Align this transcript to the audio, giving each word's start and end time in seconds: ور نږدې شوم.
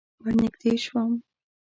ور 0.21 0.33
نږدې 0.43 0.73
شوم. 0.83 1.11